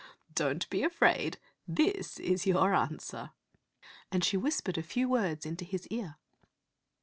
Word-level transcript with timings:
Don't 0.33 0.67
be 0.71 0.81
afraid; 0.81 1.37
this 1.67 2.19
is 2.19 2.47
your 2.47 2.73
answer," 2.73 3.33
and 4.11 4.23
she 4.23 4.35
whispered 4.35 4.79
a 4.79 4.81
few 4.81 5.07
words 5.07 5.45
into 5.45 5.63
his 5.63 5.85
ear. 5.89 6.15